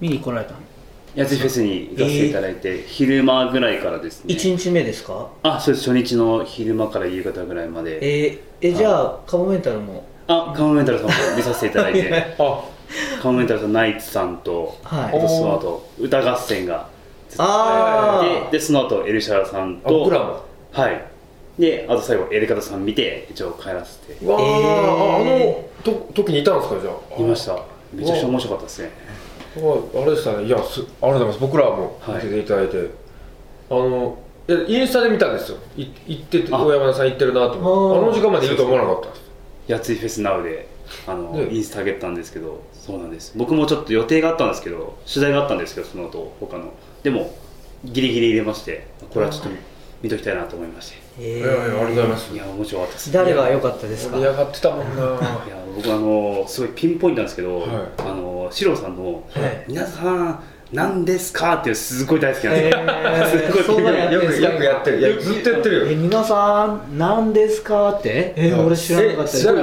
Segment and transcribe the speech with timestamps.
[0.00, 0.58] 見に来られたの？
[1.14, 4.32] やついフェスに行かせていただいて、昼間ぐらいからですね。
[4.34, 5.28] 1日目ですか？
[5.42, 5.90] あそうです。
[5.90, 7.98] 初日の昼間から夕方ぐらいまで。
[8.00, 10.04] えー、えじゃあカモメンタルも？
[10.28, 12.36] あカモメンタルさんも見させていただいて。
[12.38, 12.64] あ
[13.22, 15.18] カモメンタルさんナイツさんと、はい。
[15.18, 16.88] あとその後歌合戦が
[17.38, 18.20] あ
[18.50, 20.40] ででその後エルシャラさんあと僕らも。
[20.72, 21.04] はい。
[21.58, 24.26] であと最後エレカタさん見て一応帰らせて。
[24.26, 27.20] わあ、えーああのと時にいたんですかじゃあ。
[27.20, 27.58] いました。
[27.92, 28.90] めちゃくちゃ面白かったですね
[29.56, 30.44] ああれでしたね。
[30.44, 31.40] いやすありがとうございます。
[31.40, 32.90] 僕らもはい見せていただいて、
[33.70, 34.18] あの
[34.48, 35.58] いやインスタで見たんですよ。
[35.76, 36.62] い行っててあ。
[36.62, 37.98] 大山田さん行ってるなと思って。
[37.98, 39.08] あの時間までいると思わなかった。
[39.10, 39.20] です
[39.68, 40.68] やついフェスナウで
[41.06, 41.48] あの、ね。
[41.50, 43.32] インスタ上げたんですけどそうなんです。
[43.36, 46.72] 僕もちょっと予定があったんですけど取材があったんですけどその後他の。
[47.02, 47.32] でも
[47.84, 49.50] ギリギリ入れましてこれはちょっと
[50.02, 52.32] 見ときたいなと思いましてえいやいやありがとうございます。
[52.34, 53.12] いや面白かったです。
[53.12, 54.16] 誰が良かったですか？
[54.16, 54.84] 盛り上がってたもんな。
[55.02, 55.16] いや
[55.76, 57.68] 僕あのすごいピンポイントなんですけど、はい。
[57.98, 60.40] あのシロさんのはい「皆さん
[60.72, 62.60] 何ですか?」っていうすごい大好きなんで。
[62.60, 64.98] すえよ、ー、 すごいよくよくやってる。
[65.00, 65.76] いやずっとやってる。
[65.80, 68.32] よえ皆さん何ですかって？
[68.36, 69.22] え俺知らなかった。
[69.22, 69.54] です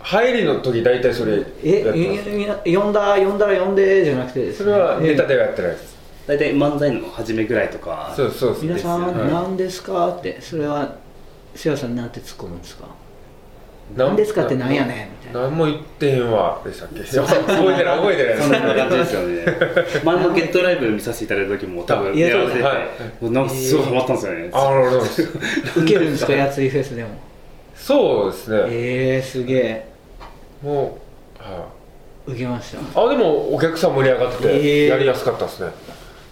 [0.00, 2.60] 入りの時大体それやってえます。
[2.64, 4.40] え呼んだ呼んだら呼んでじゃなくて？
[4.46, 5.70] ですねそれはネタえではやってない。
[5.72, 5.96] です
[6.28, 8.62] 大体漫才の初めぐらいとかそうそうそう。
[8.64, 9.32] 皆さんはい。
[9.32, 10.38] 何ですかって？
[10.40, 10.94] それは
[11.56, 12.86] シアさんなんて突っ込むんですか？
[13.96, 15.40] なん何ですかってなんやねんみたいな。
[15.42, 17.00] 何も言ってへんわでしたっけ？
[17.02, 18.38] 覚えてない覚えてない。
[18.38, 19.44] そんな感じですよね。
[20.04, 22.78] 前のゲットライブ見させていただいた時も多分いややらせて、はい。
[23.22, 26.32] もうなんかすごいハマったんですよね、あなるほど受けるんですか？
[26.32, 27.10] やついフェスでも。
[27.76, 28.56] そうですね。
[28.70, 29.88] えー、すげえ。
[30.62, 30.98] も
[31.38, 31.68] うは
[32.28, 32.32] い。
[32.32, 33.00] 受けました。
[33.00, 35.70] あでもお客さん盛り上がってやりやすかったですね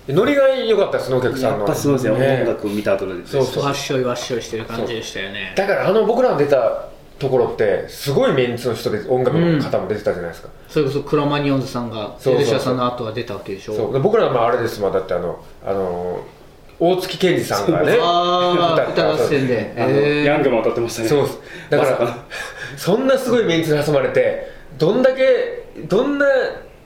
[0.08, 1.58] ノリが良かったですねお客さんの。
[1.58, 2.40] やっぱすごいですよ、ね。
[2.42, 3.64] 音楽を見た後でそうそう。
[3.64, 5.54] わっしょいわっしょいしてる感じでしたよね。
[5.56, 6.88] だからあの僕らの出た
[7.18, 13.76] ところってすごいメンツの人で音楽の方も出てたじゃないですか、それこそクロマニオンズさんがエルシャさんの後は出たわけでしょ。
[13.76, 13.92] そう。
[13.92, 16.24] で僕らはまああれですもんだってあのあの
[16.80, 19.74] 大月健二さんがねああ歌合戦で。
[19.78, 20.24] あのえー。
[20.24, 21.08] ヤングも歌ってましたね。
[21.08, 21.28] そう。
[21.70, 22.26] だから、ま
[22.76, 26.26] そんなすごいメンツに挟まれてどんだけどんな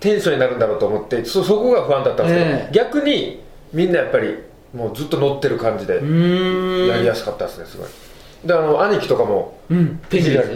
[0.00, 2.72] テンションになるんだろうと思ってそそこが不安だったんですけど、ええ。
[2.72, 3.42] 逆に
[3.72, 4.34] みんなやっぱり
[4.75, 6.88] もうずっと乗ってる感じでうーん。
[6.88, 7.88] やりやすかったですねすごい。
[8.44, 10.48] であの兄貴とかもうんいじられ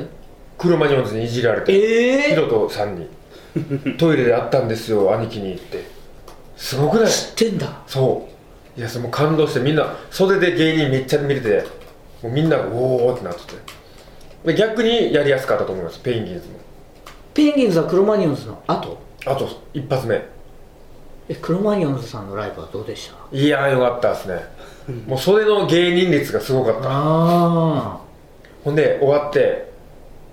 [0.58, 2.22] 車にオンズにいじられてええ。
[2.31, 3.08] ヒロトさんに
[3.98, 5.84] トイレで会ったんですよ兄貴にって。
[6.56, 7.08] すごくない？
[7.10, 7.82] 知ってんだ。
[7.86, 8.28] そ
[8.76, 8.78] う。
[8.78, 11.64] いやそれもう感動してみんな袖で芸人めっちゃ見れて
[12.22, 13.52] もうみんながおおってなってて。
[14.47, 16.54] で逆にやりやすかったと思いますペンギンズも。
[17.34, 18.98] ペンギンズはクロマニオンズの後？
[19.27, 20.22] あと一発目。
[21.28, 23.37] えクロマニオンズさんのライブはどうでした？
[23.37, 24.41] いやーよかったですね。
[25.06, 26.88] もう袖の芸人率がすごかった。
[26.91, 27.99] あ
[28.65, 29.71] ほんで終わって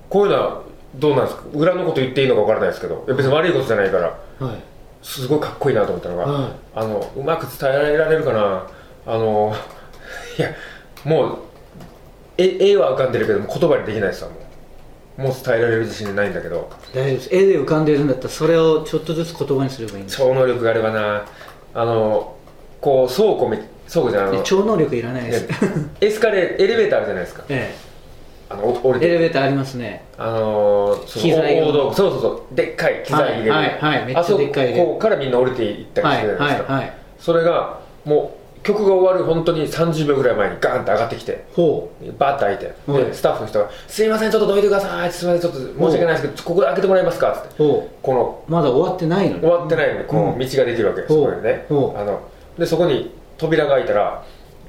[0.09, 0.61] こういうのは
[0.95, 1.43] どうなんですか？
[1.53, 4.55] 裏のこと言っていいのか分からないですけど別に悪いことじゃないからあはい。
[5.03, 6.51] すごいかっこいいなと思ったのが、はい。
[6.75, 8.63] あのうまく伝えられるかな？
[9.05, 9.53] あの
[10.37, 10.49] いや
[11.05, 11.37] もう
[12.37, 14.39] 絵絵は浮かんでるけども言葉にできないですわもう
[15.19, 16.69] もう伝えられる自信ないんだけど。
[16.93, 17.35] 大丈夫です。
[17.35, 21.25] 絵で浮かんでるんだったらそれをちょっとずつ言葉にすればいいんです超能力があればな。
[21.73, 22.35] あの
[22.79, 23.57] こう倉庫み
[23.89, 25.57] 倉庫じゃない超能力いらないです、ね。
[25.99, 27.43] エスカレエレベーターあるじゃないですか。
[27.49, 27.75] え
[28.49, 30.05] あのお降りえエてレベーターありますね。
[30.17, 32.55] あの機材大道具そうそうそう。
[32.55, 36.93] でっかい機材入れる、はいはいはいめっちゃでっかいあそこからみんな降りていったりはいするじゃないですか、はいはい。
[37.19, 43.05] それがもう曲が終わる本当に30秒ぐらい前にガーンって上がってきてほバーッと開いて、はい。
[43.05, 49.41] でスタッフの人が「すいませんちょっとどいてください」すいませんちょっと申し訳ないですけどここで開けてもらえますか」っつってこのうまだ終わってないのに。
[49.41, 51.25] 終わってないのにこの道ができるわけです、ほう。
[51.25, 51.65] そこにね。
[51.69, 52.19] あの
[52.57, 54.23] でそこに扉が開いたら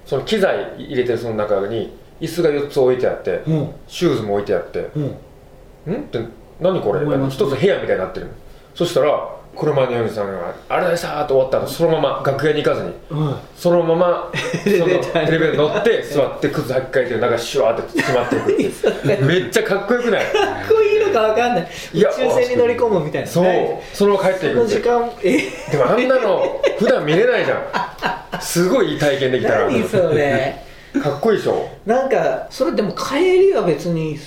[0.06, 3.70] その機材入れてるその中に椅子が4つ置いてあって、うん。
[3.88, 5.04] シューズも置いてあってうん。
[5.04, 5.06] ん？
[5.06, 6.20] って
[6.60, 7.00] 何これ？
[7.28, 8.26] 一つ部屋みたいになってる。
[8.26, 8.32] の
[8.74, 12.92] そしたら車のヨネさんが「あれでした!」と終わった後そのまま楽屋に行かずに。
[13.10, 13.36] うん。
[13.56, 14.30] そのまま
[14.64, 18.62] そのエレベーターに乗って座って靴履き替えてる中シュワーって閉まっていくって
[19.08, 19.24] いう。
[19.24, 20.24] めっちゃかっこよくない？
[20.24, 20.32] かっ
[20.68, 21.68] こいいのかわかんない。
[21.94, 23.28] 宇いや宙船に乗り込むみたいな。
[23.28, 23.46] そう。
[23.92, 25.38] そのまま帰っていその時くって間え？
[25.72, 28.40] でもあんなの普段見れないじゃん。
[28.40, 30.56] すごいいい体験できたら何それ。
[31.02, 31.68] かっこいいでしょ？
[31.86, 34.18] なんかそれでも帰りは別に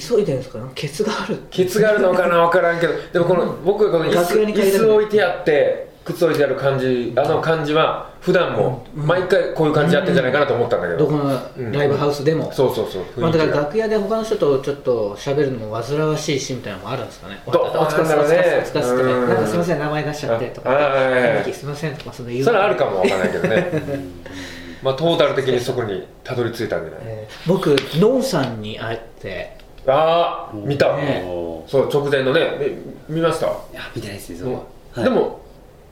[0.00, 0.58] 急いでるんですか？
[0.58, 1.38] ねケツがある。
[1.50, 2.92] ケツがあるのかな分からんけど。
[3.12, 10.98] でもこの僕がこの椅子椅子置いてあって靴置いてある感じあの感じは普段も毎回こういう感じやってんじゃないかなと思ったんだけど。
[10.98, 13.20] どこのライブハウスでも、そうそうそう。
[13.20, 17.40] まあ、だから楽屋で他の人とちょっと喋るのも煩わしいしみたいなのもあるんですかね。
[17.46, 20.70] お疲れ様ですお疲れ様ですなんかすいません名前出しちゃってとか。
[20.70, 22.44] はいすいませんとかその言う。
[22.44, 23.70] それはあるかもわからないけどね。
[24.82, 29.56] まあトータル的にそこにたどり着いたんじゃないえー僕ノンさんに会って
[29.86, 30.96] ああ見た。
[30.96, 31.24] ね。
[31.66, 32.50] そう直前のね。
[33.08, 33.46] み見ました？
[33.46, 34.60] いや見てないですねそこは、
[34.94, 35.04] はい。
[35.04, 35.40] でも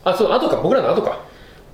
[0.05, 0.57] あそう後か。
[0.57, 1.21] 僕らの後か。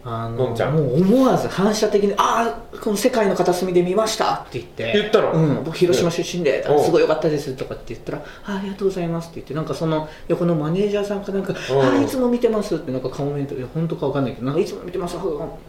[0.04, 0.74] あのんちゃん。
[0.74, 4.92] もう思わず反射的に「ああこの世界の片隅で見ました」って言って。
[4.94, 5.32] 言ったの？
[5.32, 15.16] うん、僕広島出身で、すごい良かったですとかって言ったら「あありがとうございます」って言ってなんかその横のマネージャーさんかなんか「おうああいつも見てます」ってなんかコメントいや本当かわかんないけどなんかいつも見てます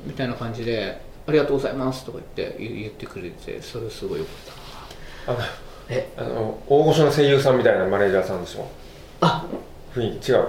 [0.06, 4.31] みたいな感じで「ありがとうございます」とか言って言言ってくれてそれすごい良か
[5.25, 5.42] ったあの
[5.89, 6.07] え？
[6.18, 8.65] あの大御所の声優さんみたいなマネージャーさんでしょ？
[9.21, 9.45] あ。
[9.95, 10.47] 雰囲気違う？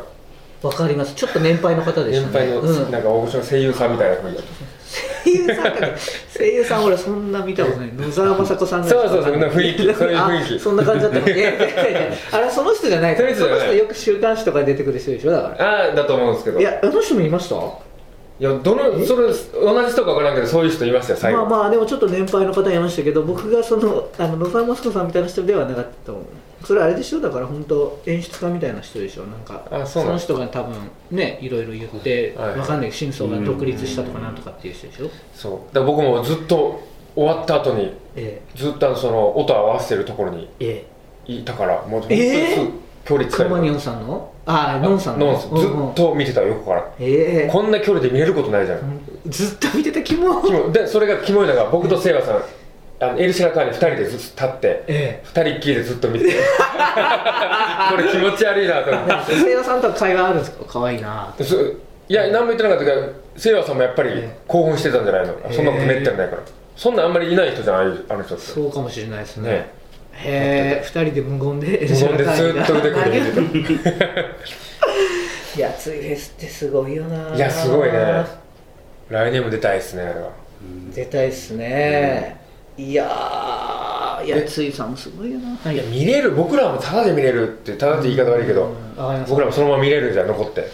[0.62, 1.14] わかります。
[1.14, 2.32] ちょっと年配の方でしたね。
[2.32, 2.90] 年配の、うん。
[2.90, 4.42] なんか大御所の声優さんみたいな雰囲気。
[5.24, 5.70] 声優さんか
[6.36, 7.92] 声優さん俺そんな見たことない。
[7.94, 9.82] 野沢雅子さんがそうそうそう雰囲気。
[9.94, 10.56] そういう雰囲気。
[10.56, 12.00] あそんな感じだったっけいやいやいや
[12.32, 13.58] あれその人じゃないその人じゃない。
[13.60, 15.64] その人よく週刊誌とかに出てくる人でしょだから。
[15.88, 16.60] ああだと思うんですけど。
[16.60, 17.54] いやあの人もいました？
[18.40, 26.24] いやどのそれ同じ人か分からんけどそういう人いましたよ最後、まあまあでもちょっと年配の方いましたけど僕がそのあの野沢雅子さんみたいな人ではなかったと思う。
[26.64, 27.20] それあれでしょ？
[27.20, 29.24] だから本当演出家みたいな人でしょ？
[29.24, 30.74] なんかあそうなんの人が多分
[31.10, 35.10] ねいろいろ言って、はいわかんない真相が独立したとかなんとかっていう人でしょ？
[35.34, 35.74] そう。
[35.74, 36.82] だから僕もずっと
[37.14, 40.86] 終わった後にえずっとあのその音を合わせてるところにえ
[41.26, 41.32] え。
[41.32, 42.72] いたからもう本当にえーすぐ
[43.04, 43.46] 距離え近い。
[43.46, 45.18] クロマニオンさんのああノンさん。
[45.18, 46.84] のノンスずっと見てたよ横から。
[47.00, 47.50] ええ。
[47.50, 49.00] こんな距離で見れることないじゃん。
[49.26, 50.02] ずっと見てた。
[50.02, 50.70] キモ。
[50.72, 52.42] でそれがキモいのが僕とセイラさん。
[53.02, 56.32] あのエルシラカーに2人でずっと立ってえ2人っきりでずっと見てて
[57.90, 59.32] これ気持ち悪いなと思って。
[59.32, 60.64] え せいやさんとは会話あるんですか？
[60.68, 61.32] 可愛いな。
[61.40, 61.74] そい
[62.08, 63.02] や何も言ってなかったけど
[63.36, 65.32] セイラさんもやっぱりえ興奮してたんじゃないの？
[65.48, 65.52] え。
[65.54, 66.42] そんなことめったにないから。
[66.76, 68.44] そんなあんまりいない人じゃないあの人って。
[68.44, 69.50] そうかもしれないですね。
[69.50, 69.70] ね
[70.22, 73.70] へえ二人で無言で無言でずっと出てくるる
[75.56, 77.34] いやついフェスってすごいよな。
[77.34, 78.24] いやすごいね。
[79.08, 80.30] 来年も出たいですねあれは。
[80.94, 82.36] 出たいっすね、
[82.76, 85.72] いやーいやついさんもすごいよな。
[85.72, 86.32] いや見れる。
[86.32, 88.74] 僕らもタダで見れるってタダって言い方悪いけど。
[88.96, 89.30] わかります。
[89.30, 90.68] 僕らもそのまま見れるじゃん残って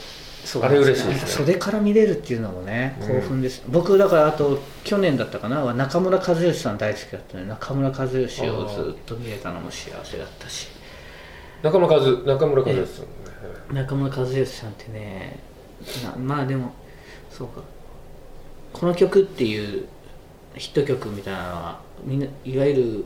[0.63, 1.27] あれ嬉しいですね。
[1.27, 3.09] 袖から見れるっていうのもねうん。
[3.09, 10.69] 興奮です、僕だからあと去年だったかなは中村和義さん大好きだったね中村和義をずっと見れたのも幸せだったし。
[11.63, 13.11] 中村和中村和ですよね
[13.73, 15.41] 中村和義さんってね
[16.05, 16.73] なまあでも
[17.31, 17.61] そうか。
[18.73, 19.89] この曲っていう
[20.55, 23.05] ヒット曲みたいなのはみんないわゆる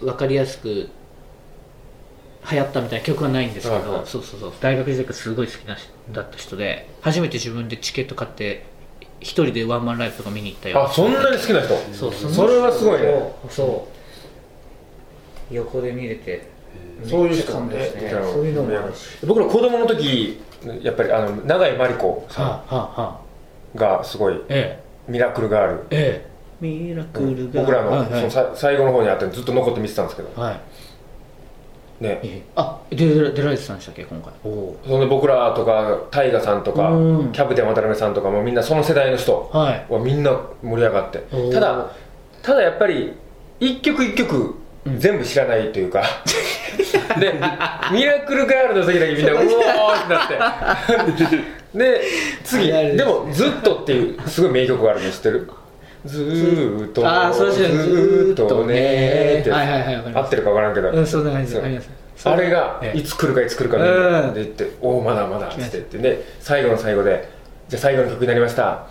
[0.00, 0.88] 分かりやすく
[2.50, 4.06] 流行ったみたいな曲はないんですけど、はいはい。
[4.06, 4.52] そうそうそう。
[4.60, 8.64] 大学時代からすごい好きな人だった人で初めて自分でチケット買って
[9.20, 11.76] 一人でワンマンライブとか見に行ったよあそんなに好きな人？
[11.94, 13.06] そうそれはすごいね。
[13.42, 13.50] そう。
[13.50, 13.88] そ
[15.50, 16.50] う横で見れて
[17.04, 19.26] そういう人めっちゃ感動ですねねそういうのもあるし。
[19.26, 20.40] 僕ら子供の時
[20.82, 23.20] やっぱりあの永井真理子さ
[23.74, 25.86] んがすごいえミラクルガール。
[25.90, 26.26] ええ。
[26.26, 30.40] えミラクルが僕らのそのさ最後の方にあってずっと残って見てたんですけど。
[30.40, 30.60] はい
[32.02, 32.20] ね。
[32.22, 32.42] ええ。
[32.56, 34.32] あ出ら出られてたんでしたっけ今回。
[34.44, 37.32] おおそんで僕らとか大河さんとかうん。
[37.32, 39.86] キャプテン渡辺さんとかもみんなその世代の人はい。
[39.92, 41.24] はみんな盛り上がって。
[41.32, 41.86] おーただ
[42.42, 43.14] ただやっぱり
[43.60, 44.98] 一曲一曲うん。
[44.98, 46.02] 全部知らないというか、
[47.20, 47.32] で
[47.92, 50.28] ミラクルガールの時だけみんなうおーってなっ
[51.28, 51.38] て。
[51.78, 52.00] で
[52.44, 55.48] 次でも「ずっと」っていうすごい名曲があるの知ってる？
[56.04, 57.06] ずーっと。
[57.06, 59.36] あーそれずーっとね。
[59.38, 60.24] ーってはいはいはいわかります。
[60.24, 61.90] 合ってるか分からんけど、うんそんな感じそうあります
[62.24, 63.78] あれがええいつ来るかいつ来るか
[64.32, 67.28] で言って「おおまだまだ」って言ってで最後の最後で
[67.68, 68.86] 「じゃあ最後の曲になりました。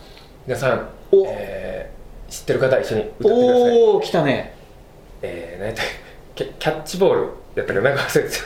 [0.46, 1.26] 皆さん、お。
[1.28, 2.02] えー
[2.32, 4.54] 知ってる方一緒に歌ってください」おお来たね。
[5.22, 5.84] えー、何やった
[6.36, 8.44] キャッチボールやったかなんか忘れて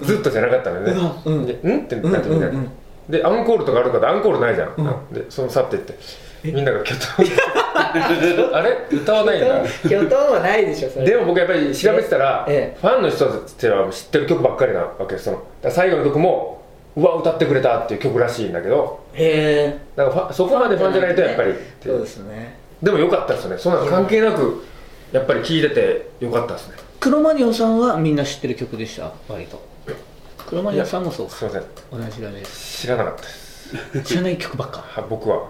[0.00, 0.04] た。
[0.06, 1.44] ずっとじゃなかったのでうん。
[1.44, 2.50] ってうんなってみんな
[3.08, 5.14] で、アンコールとかあるからアンコールないじゃん、うん。
[5.14, 5.94] でその去っていって。
[6.44, 7.26] みんながキョトン
[8.54, 8.76] あれ？
[8.90, 12.78] 歌わないんだ巨頭はないでしょそれでも僕やっぱり調べてたら、ええ。
[12.80, 16.62] ファンの人たちは知ってる曲ばっかりなわけですその最後の曲も
[16.96, 19.00] うわ歌ってくれたっていう曲らしいんだけど。
[19.14, 19.78] へえ。
[19.96, 21.94] だからそこまでファンじゃないとやっぱりっていう。
[21.96, 22.58] そうですね。
[22.82, 23.58] でもよかったですよね。
[23.58, 24.64] そんなの関係なく
[25.12, 26.74] やっぱり聴いててよかったですね。
[27.00, 29.12] クロマニオンさんはみんな知ってる曲でした？
[29.28, 29.60] 割と。
[30.46, 31.32] クロマニオンさんもそうか。
[31.34, 31.62] すいません。
[31.92, 32.80] 同じぐらいです。
[32.82, 34.02] 知らなかったです。
[34.02, 34.78] 知らない曲ばっか。
[34.88, 35.42] は僕は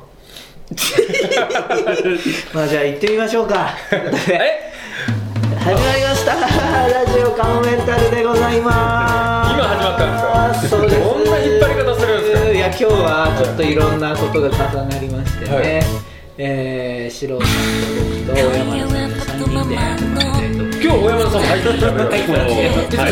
[2.53, 3.75] まあじゃあ行ってみましょうか。
[3.91, 4.37] 始ま
[5.97, 6.35] りました。
[6.35, 9.55] ラジオカモメンタルでございます。
[9.55, 10.07] 今始まった
[10.49, 10.77] んですか？
[10.79, 11.01] そうです。
[11.01, 12.51] どんな引っ張り方するんですか？
[12.51, 15.65] いや今日はちょっといろんなことが重なりましてね、はい。
[16.37, 17.49] えー、シロさん
[18.27, 19.77] と僕と小山田さんの3人で、
[20.81, 22.07] 今日大山田さんも入ってきたのよ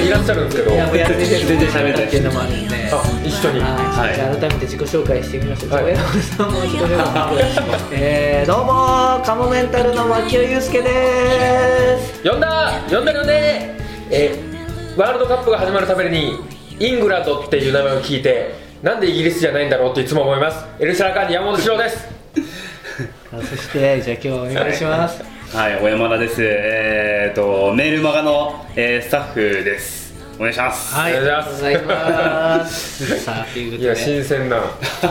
[0.06, 2.90] いらっしゃるんですけど、いやもうやってっていうのもあるんで。
[2.92, 3.58] あ一緒に。
[3.58, 5.72] じゃあ改めて自己紹介してみましょう。
[5.72, 5.84] はい。
[5.84, 7.04] 小山田さんも一人目の
[7.92, 12.22] えー、どうもカモメンタルの牧尾祐介です。
[12.22, 13.74] 呼んだ呼んだ呼んで
[14.10, 14.56] えー
[14.96, 16.38] ワールドカップが始まるために
[16.78, 20.64] イングランドっていう名前を聞いてなんでイギリスじゃないんだろうっていつも思います。
[20.78, 22.08] エルシャラカーニ山本史郎です。
[23.32, 25.22] あそしてじゃあ今日お願いします。
[25.22, 26.42] はい、小山田です。
[26.42, 30.12] えー、と、メールマガの、えースタッフです。
[30.38, 30.92] お願いします。
[30.94, 31.16] はい。
[31.16, 34.60] ありがとうございます さあというこいや新鮮な。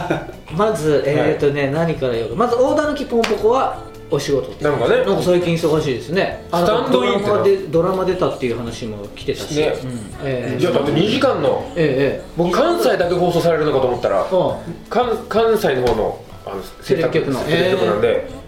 [0.55, 2.35] まずえっ、とね、何から言うか。
[2.35, 3.77] まず大田抜きポンポコは
[4.11, 4.97] お仕事なんかね。
[4.97, 6.45] なんか最近忙しいですね。
[6.51, 7.27] あスタンドインってな。
[7.27, 9.99] ドラマでドラマ出たっていう話も来てたし、ねうん。
[10.25, 11.71] ええいやだって2時間の。
[11.77, 14.57] ええええ僕関西だけ放送されるのかと思ったらあ
[14.89, 17.39] 関関西の方のあのテレビ局の。
[17.39, 18.44] テレビ局なんで、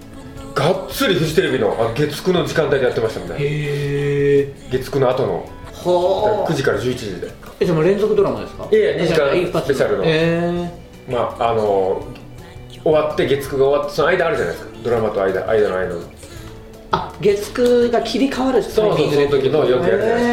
[0.58, 3.36] がっつりフジテレビのあ月9の時間帯でやってましたもんね。
[3.40, 5.50] へえ月9の後の。
[5.86, 7.32] は9時から11時で。
[7.60, 8.68] えでも連続ドラマですか？
[8.72, 10.04] いやいや二時間スペシャルの。
[10.06, 10.72] え
[11.08, 12.04] まああの
[12.84, 14.78] 終わって月9が終わってその間あるじゃないですか。
[14.84, 16.02] ドラマと間間の間の
[17.22, 19.86] 月9が切り替わるそうそうその時のよく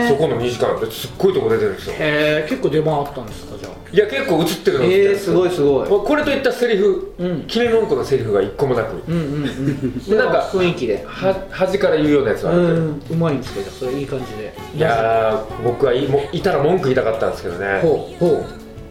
[0.08, 1.94] そこのの2時間ですっごいとこ出てるんですよ。
[1.94, 3.56] へえ結構出番あったんですか？
[3.58, 3.72] じゃあ。
[3.90, 5.88] いや結構映ってるのえー、すごいすごい。
[5.88, 7.42] これといったセリフ、うん。
[7.42, 9.02] 決め文句のセリフが一個もなく。
[9.08, 9.98] うんうんうん。
[9.98, 11.04] でなんか雰囲気で。
[11.06, 13.02] は端から言うようなやつはあうん。
[13.10, 14.52] うまいんですけどそれいい感じで。
[14.76, 17.80] いやー僕はいいもいたら文句言いたかったんですけどね。
[17.82, 18.44] ほうほう。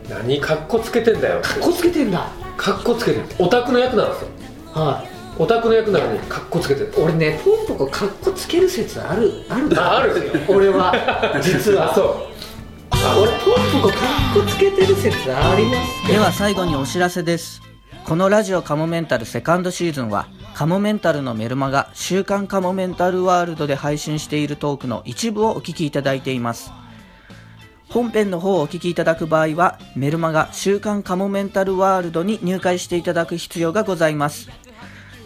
[0.09, 2.27] 何かっこつけてんだよかっこつけてんだ。
[2.57, 4.27] かっこつけてるオタクの役なんですよ。
[4.73, 6.93] はいオタクの役なのにかっこつけてる。
[6.97, 9.31] 俺ねポンポコかっこつける説ある。
[9.49, 10.13] あるあある。
[10.47, 10.93] 俺は。
[11.41, 11.91] 実は。
[11.91, 12.33] あそう。
[13.19, 15.73] 俺ポンポコかっこつけてる説ありま
[16.05, 17.61] すでは最後にお知らせです。
[18.05, 26.71] このラジオカモメンタルセカンドシーズンはカモメンタルのメルマガ週刊カモメンタルワールドで配信しているトークの一部をお聞きいただいています。
[27.89, 34.49] 本編の方をお聞きいただく場合はメルマガ週刊カモメンタルワールドに入会していただく必要がございます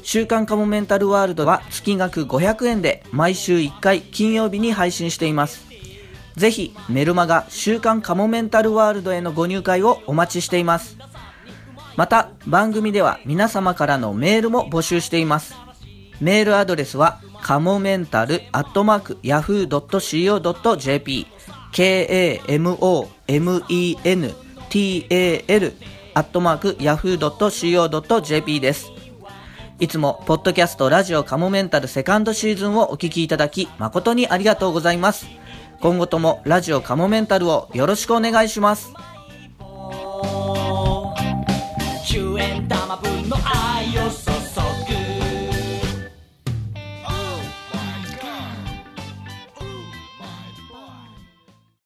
[0.08, 5.66] 週刊カモメンタルワールドは月額500円で毎週1回金曜日に配信しています。
[6.38, 10.96] ぜひメルマガ週刊カモメンタルワールドへのご入会をお待ちしています。
[11.98, 15.56] また番組では皆様からのメールも募集しています。
[16.22, 21.28] メールアドレスはカモメンタルアットマーク yahoo.co.jp
[21.74, 22.54] k-a-m-o-m-e-n-t-a-l
[26.14, 28.97] アットマーク yahoo.co.jp です。
[29.80, 35.28] いつも、ポッドキャストラジオカモメンタルセカンドシーズンをお聞きいただき、誠にありがとうございます。
[35.82, 38.92] 今後ともラジオカモメンタルをよろしくお願いします。